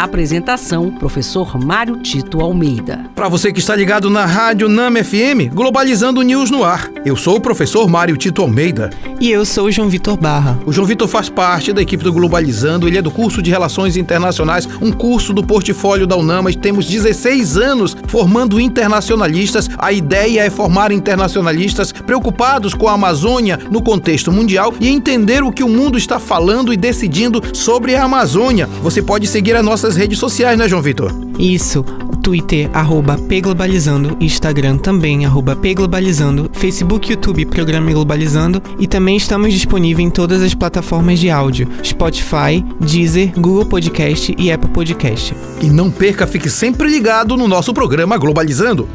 Apresentação: 0.00 0.90
Professor 0.90 1.62
Mário 1.62 1.98
Tito 1.98 2.40
Almeida. 2.40 3.04
Para 3.14 3.28
você 3.28 3.52
que 3.52 3.58
está 3.58 3.76
ligado 3.76 4.08
na 4.08 4.24
Rádio 4.24 4.66
NAM 4.66 5.04
FM, 5.04 5.52
Globalizando 5.52 6.22
News 6.22 6.50
no 6.50 6.64
ar. 6.64 6.90
Eu 7.04 7.14
sou 7.16 7.36
o 7.36 7.40
professor 7.40 7.86
Mário 7.86 8.16
Tito 8.16 8.40
Almeida. 8.40 8.88
E 9.20 9.30
eu 9.30 9.44
sou 9.44 9.66
o 9.66 9.70
João 9.70 9.90
Vitor 9.90 10.16
Barra. 10.16 10.58
O 10.64 10.72
João 10.72 10.86
Vitor 10.86 11.06
faz 11.06 11.28
parte 11.28 11.70
da 11.70 11.82
equipe 11.82 12.02
do 12.02 12.14
Globalizando, 12.14 12.88
ele 12.88 12.96
é 12.96 13.02
do 13.02 13.10
curso 13.10 13.42
de 13.42 13.50
Relações 13.50 13.98
Internacionais, 13.98 14.66
um 14.80 14.90
curso 14.90 15.34
do 15.34 15.44
portfólio 15.44 16.06
da 16.06 16.16
UNAMA. 16.16 16.50
Temos 16.54 16.86
16 16.86 17.58
anos 17.58 17.94
formando 18.06 18.58
internacionalistas. 18.58 19.68
A 19.76 19.92
ideia 19.92 20.40
é 20.40 20.48
formar 20.48 20.92
internacionalistas 20.92 21.92
preocupados 21.92 22.72
com 22.72 22.88
a 22.88 22.92
Amazônia 22.92 23.58
no 23.70 23.82
contexto 23.82 24.32
mundial 24.32 24.72
e 24.80 24.88
entender 24.88 25.42
o 25.42 25.52
que 25.52 25.62
o 25.62 25.68
mundo 25.68 25.98
está 25.98 26.18
falando 26.18 26.72
e 26.72 26.76
decidindo 26.78 27.42
sobre 27.52 27.94
a 27.94 28.04
Amazônia. 28.04 28.66
Você 28.82 29.02
pode 29.02 29.26
seguir 29.26 29.54
a 29.54 29.62
nossa 29.62 29.89
nossas 29.90 29.96
redes 29.96 30.18
sociais, 30.18 30.56
né, 30.56 30.68
João 30.68 30.82
Vitor? 30.82 31.12
Isso. 31.38 31.84
Twitter, 32.22 32.70
arroba 32.72 33.16
pglobalizando, 33.16 34.16
Instagram 34.20 34.76
também, 34.76 35.24
arroba 35.24 35.56
pglobalizando, 35.56 36.50
Facebook 36.52 37.10
YouTube, 37.10 37.46
Programa 37.46 37.90
Globalizando 37.90 38.62
e 38.78 38.86
também 38.86 39.16
estamos 39.16 39.52
disponíveis 39.52 40.06
em 40.06 40.10
todas 40.10 40.42
as 40.42 40.54
plataformas 40.54 41.18
de 41.18 41.30
áudio, 41.30 41.66
Spotify, 41.82 42.64
Deezer, 42.78 43.32
Google 43.32 43.64
Podcast 43.64 44.34
e 44.38 44.52
Apple 44.52 44.70
Podcast. 44.70 45.34
E 45.62 45.70
não 45.70 45.90
perca, 45.90 46.26
fique 46.26 46.50
sempre 46.50 46.90
ligado 46.90 47.36
no 47.36 47.48
nosso 47.48 47.72
programa 47.72 48.18
Globalizando. 48.18 48.86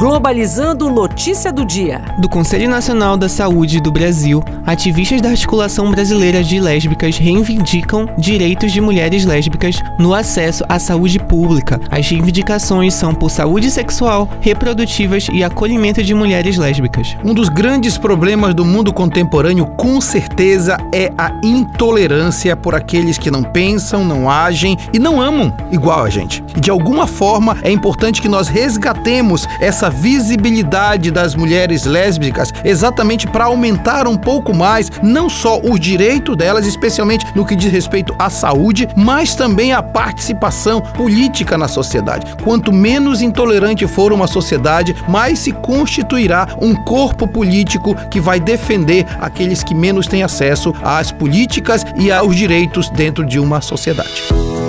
Globalizando 0.00 0.88
Notícia 0.88 1.52
do 1.52 1.62
Dia. 1.62 2.00
Do 2.16 2.26
Conselho 2.26 2.70
Nacional 2.70 3.18
da 3.18 3.28
Saúde 3.28 3.82
do 3.82 3.92
Brasil, 3.92 4.42
ativistas 4.64 5.20
da 5.20 5.28
Articulação 5.28 5.90
Brasileira 5.90 6.42
de 6.42 6.58
Lésbicas 6.58 7.18
reivindicam 7.18 8.08
direitos 8.16 8.72
de 8.72 8.80
mulheres 8.80 9.26
lésbicas 9.26 9.78
no 9.98 10.14
acesso 10.14 10.64
à 10.70 10.78
saúde 10.78 11.18
pública. 11.18 11.78
As 11.90 12.08
reivindicações 12.08 12.94
são 12.94 13.14
por 13.14 13.30
saúde 13.30 13.70
sexual, 13.70 14.26
reprodutivas 14.40 15.26
e 15.30 15.44
acolhimento 15.44 16.02
de 16.02 16.14
mulheres 16.14 16.56
lésbicas. 16.56 17.14
Um 17.22 17.34
dos 17.34 17.50
grandes 17.50 17.98
problemas 17.98 18.54
do 18.54 18.64
mundo 18.64 18.94
contemporâneo, 18.94 19.66
com 19.66 20.00
certeza, 20.00 20.78
é 20.94 21.12
a 21.18 21.30
intolerância 21.44 22.56
por 22.56 22.74
aqueles 22.74 23.18
que 23.18 23.30
não 23.30 23.42
pensam, 23.42 24.02
não 24.02 24.30
agem 24.30 24.78
e 24.94 24.98
não 24.98 25.20
amam 25.20 25.52
igual 25.70 26.04
a 26.04 26.08
gente. 26.08 26.42
E 26.56 26.60
de 26.60 26.70
alguma 26.70 27.06
forma 27.06 27.58
é 27.60 27.70
importante 27.70 28.22
que 28.22 28.30
nós 28.30 28.48
resgatemos 28.48 29.46
essa 29.60 29.89
visibilidade 29.90 31.10
das 31.10 31.34
mulheres 31.34 31.84
lésbicas, 31.84 32.52
exatamente 32.64 33.26
para 33.26 33.44
aumentar 33.44 34.06
um 34.06 34.16
pouco 34.16 34.54
mais 34.54 34.90
não 35.02 35.28
só 35.28 35.58
o 35.58 35.78
direito 35.78 36.34
delas, 36.34 36.66
especialmente 36.66 37.26
no 37.34 37.44
que 37.44 37.56
diz 37.56 37.70
respeito 37.70 38.14
à 38.18 38.30
saúde, 38.30 38.88
mas 38.96 39.34
também 39.34 39.72
a 39.72 39.82
participação 39.82 40.80
política 40.80 41.58
na 41.58 41.68
sociedade. 41.68 42.34
Quanto 42.42 42.72
menos 42.72 43.20
intolerante 43.20 43.86
for 43.86 44.12
uma 44.12 44.26
sociedade, 44.26 44.94
mais 45.08 45.38
se 45.40 45.52
constituirá 45.52 46.48
um 46.60 46.74
corpo 46.74 47.26
político 47.26 47.94
que 48.10 48.20
vai 48.20 48.40
defender 48.40 49.06
aqueles 49.20 49.62
que 49.62 49.74
menos 49.74 50.06
têm 50.06 50.22
acesso 50.22 50.74
às 50.82 51.10
políticas 51.10 51.84
e 51.96 52.10
aos 52.10 52.36
direitos 52.36 52.88
dentro 52.90 53.24
de 53.24 53.38
uma 53.38 53.60
sociedade. 53.60 54.59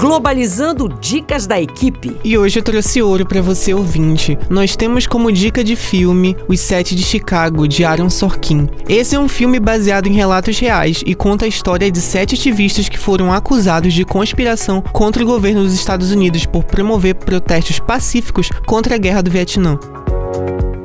Globalizando 0.00 0.88
Dicas 0.88 1.46
da 1.46 1.60
Equipe. 1.60 2.16
E 2.24 2.38
hoje 2.38 2.58
eu 2.58 2.62
trouxe 2.62 3.02
ouro 3.02 3.26
para 3.26 3.42
você 3.42 3.74
ouvinte. 3.74 4.38
Nós 4.48 4.74
temos 4.74 5.06
como 5.06 5.30
dica 5.30 5.62
de 5.62 5.76
filme 5.76 6.34
Os 6.48 6.58
Sete 6.58 6.94
de 6.94 7.02
Chicago, 7.02 7.68
de 7.68 7.84
Aaron 7.84 8.08
Sorkin. 8.08 8.66
Esse 8.88 9.14
é 9.14 9.20
um 9.20 9.28
filme 9.28 9.60
baseado 9.60 10.06
em 10.06 10.14
relatos 10.14 10.58
reais 10.58 11.02
e 11.04 11.14
conta 11.14 11.44
a 11.44 11.48
história 11.48 11.90
de 11.90 12.00
sete 12.00 12.34
ativistas 12.34 12.88
que 12.88 12.98
foram 12.98 13.30
acusados 13.30 13.92
de 13.92 14.06
conspiração 14.06 14.80
contra 14.80 15.22
o 15.22 15.26
governo 15.26 15.64
dos 15.64 15.74
Estados 15.74 16.10
Unidos 16.10 16.46
por 16.46 16.64
promover 16.64 17.16
protestos 17.16 17.78
pacíficos 17.78 18.48
contra 18.64 18.94
a 18.94 18.98
guerra 18.98 19.22
do 19.22 19.30
Vietnã. 19.30 19.78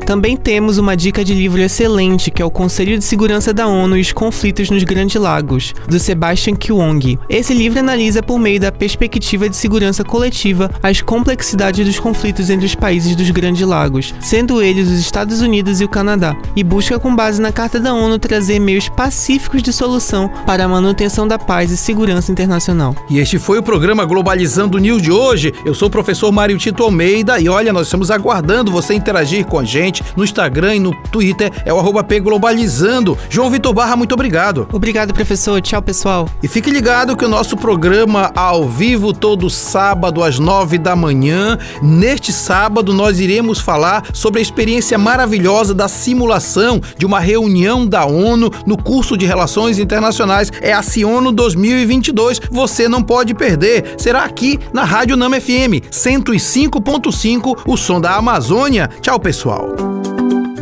Também 0.06 0.38
temos 0.38 0.78
uma 0.78 0.96
dica 0.96 1.26
de 1.26 1.34
livro 1.34 1.60
excelente, 1.60 2.30
que 2.30 2.40
é 2.40 2.46
o 2.46 2.52
Conselho 2.52 2.96
de 2.96 3.04
Segurança 3.04 3.52
da 3.52 3.68
ONU 3.68 3.98
e 3.98 4.02
os 4.02 4.12
Conflitos 4.12 4.70
nos 4.70 4.84
Grandes 4.84 5.20
Lagos, 5.20 5.74
do 5.90 6.00
Sebastian 6.00 6.56
Kiwong. 6.56 7.18
Esse 7.28 7.56
livro 7.56 7.80
analisa 7.80 8.22
por 8.22 8.38
meio 8.38 8.60
da 8.60 8.72
perspectiva 8.72 9.50
de 9.50 9.56
segurança 9.56 10.04
coletiva 10.04 10.70
as 10.84 11.02
complexidades 11.02 11.84
dos 11.84 12.00
conflitos 12.00 12.52
entre 12.52 12.68
os 12.68 12.76
países 12.76 13.16
dos 13.16 13.32
Grandes 13.32 13.68
Lagos, 13.68 14.14
sendo 14.20 14.62
eles 14.62 14.88
os 14.88 15.00
Estados 15.00 15.42
Unidos 15.42 15.82
e 15.82 15.86
o 15.86 15.90
Canadá, 15.90 16.36
e 16.56 16.64
busca 16.64 17.00
com 17.00 17.16
base 17.16 17.42
na 17.42 17.52
Carta 17.52 17.80
da 17.80 17.92
ONU 17.92 18.20
trazer 18.20 18.60
meios 18.60 18.88
pacíficos 18.88 19.64
de 19.64 19.74
solução 19.74 20.30
para 20.46 20.66
a 20.66 20.68
manutenção 20.68 21.28
da 21.28 21.40
paz 21.40 21.72
e 21.72 21.78
segurança 21.78 22.32
internacional. 22.32 22.96
E 23.10 23.18
este 23.18 23.40
foi 23.40 23.58
o 23.58 23.64
programa 23.64 24.06
Globalizando 24.06 24.78
News 24.78 25.02
de 25.02 25.12
hoje. 25.12 25.52
Eu 25.66 25.74
sou 25.74 25.88
o 25.88 25.92
professor 25.92 26.32
Mário 26.32 26.60
Tito 26.60 26.84
Almeida 26.84 27.40
e 27.40 27.50
olha, 27.50 27.74
nós 27.74 27.88
estamos 27.88 28.12
aguardando 28.12 28.72
você 28.72 28.94
interagir 28.94 29.46
com 29.46 29.58
a 29.58 29.64
gente 29.64 29.95
gente 29.96 30.04
no 30.16 30.24
Instagram 30.24 30.76
e 30.76 30.80
no 30.80 30.94
Twitter, 31.12 31.52
é 31.66 31.74
o 31.74 31.80
arroba 31.80 32.06
Globalizando. 32.26 33.18
João 33.30 33.50
Vitor 33.50 33.74
Barra, 33.74 33.96
muito 33.96 34.14
obrigado. 34.14 34.68
Obrigado, 34.72 35.14
professor. 35.14 35.62
Tchau, 35.62 35.82
pessoal. 35.82 36.30
E 36.42 36.48
fique 36.48 36.72
ligado 36.72 37.16
que 37.16 37.26
o 37.26 37.30
nosso 37.30 37.58
programa 37.58 38.32
ao 38.36 38.68
vivo 38.68 39.14
todo 39.14 39.50
sábado 39.50 40.24
às 40.24 40.40
nove 40.40 40.78
da 40.78 40.96
manhã. 40.96 41.58
Neste 41.82 42.32
sábado 42.32 42.94
nós 42.94 43.20
iremos 43.20 43.60
falar 43.60 44.06
sobre 44.14 44.40
a 44.40 44.42
experiência 44.42 44.98
maravilhosa 44.98 45.74
da 45.74 45.88
simulação 45.88 46.82
de 46.98 47.06
uma 47.06 47.20
reunião 47.20 47.86
da 47.86 48.06
ONU 48.06 48.50
no 48.66 48.78
curso 48.78 49.18
de 49.18 49.26
Relações 49.26 49.78
Internacionais. 49.78 50.52
É 50.62 50.74
a 50.74 50.82
Ciono 50.82 51.32
2022. 51.32 52.40
Você 52.50 52.88
não 52.88 53.04
pode 53.04 53.34
perder. 53.34 53.96
Será 53.98 54.24
aqui 54.24 54.60
na 54.74 54.84
Rádio 54.84 55.18
Nama 55.18 55.40
FM 55.40 55.84
105.5, 55.92 57.62
o 57.66 57.78
som 57.78 58.00
da 58.00 58.16
Amazônia. 58.16 58.90
Tchau, 59.02 59.20
pessoal. 59.20 59.85